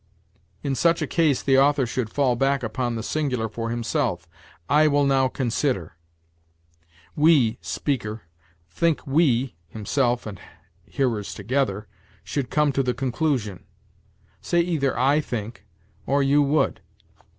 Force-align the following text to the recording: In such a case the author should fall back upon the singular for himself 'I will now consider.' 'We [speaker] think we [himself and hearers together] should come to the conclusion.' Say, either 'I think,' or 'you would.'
In 0.63 0.73
such 0.73 1.03
a 1.03 1.05
case 1.05 1.43
the 1.43 1.59
author 1.59 1.85
should 1.85 2.09
fall 2.09 2.35
back 2.35 2.63
upon 2.63 2.95
the 2.95 3.03
singular 3.03 3.47
for 3.47 3.69
himself 3.69 4.27
'I 4.67 4.87
will 4.87 5.05
now 5.05 5.27
consider.' 5.27 5.95
'We 7.15 7.59
[speaker] 7.61 8.23
think 8.67 9.05
we 9.05 9.55
[himself 9.67 10.25
and 10.25 10.41
hearers 10.85 11.35
together] 11.35 11.87
should 12.23 12.49
come 12.49 12.71
to 12.71 12.81
the 12.81 12.95
conclusion.' 12.95 13.65
Say, 14.41 14.61
either 14.61 14.97
'I 14.97 15.21
think,' 15.21 15.65
or 16.07 16.23
'you 16.23 16.41
would.' 16.41 16.81